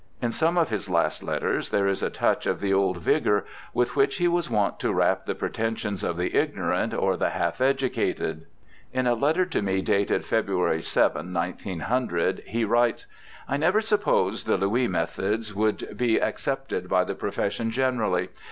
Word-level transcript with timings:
In 0.19 0.31
some 0.31 0.57
of 0.57 0.69
his 0.69 0.89
last 0.89 1.21
letters 1.21 1.69
there 1.69 1.85
is 1.87 2.01
a 2.01 2.09
touch 2.09 2.47
of 2.47 2.59
the 2.59 2.73
old 2.73 2.97
vigour 2.97 3.45
with 3.71 3.95
which 3.95 4.15
he 4.17 4.27
was 4.27 4.49
wont 4.49 4.79
to 4.79 4.91
rap 4.91 5.27
the 5.27 5.35
pretensions 5.35 6.03
of 6.03 6.17
the 6.17 6.35
ignorant 6.35 6.91
or 6.95 7.15
the 7.15 7.29
half 7.29 7.61
educated. 7.61 8.47
In 8.91 9.05
a 9.05 9.13
letter 9.13 9.45
to 9.45 9.61
me 9.61 9.83
dated 9.83 10.25
February 10.25 10.81
7, 10.81 11.31
1900, 11.31 12.41
he 12.47 12.65
writes:' 12.65 13.05
I 13.47 13.57
never 13.57 13.79
supposed 13.79 14.47
the 14.47 14.57
Louis 14.57 14.87
methods 14.87 15.53
would 15.53 15.95
be 15.95 16.17
ac 16.19 16.49
cepted 16.49 16.89
by 16.89 17.03
the 17.03 17.13
profession 17.13 17.69
generally. 17.69 18.29